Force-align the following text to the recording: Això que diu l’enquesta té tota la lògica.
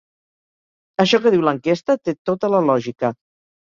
Això 1.05 1.21
que 1.27 1.33
diu 1.37 1.45
l’enquesta 1.51 1.99
té 2.05 2.19
tota 2.35 2.55
la 2.59 2.67
lògica. 2.75 3.19